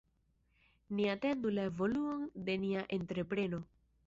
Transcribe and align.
Ni 0.99 1.05
atendu 1.15 1.51
la 1.57 1.67
evoluon 1.73 2.25
de 2.49 2.57
nia 2.65 2.83
entrepreno. 2.99 3.63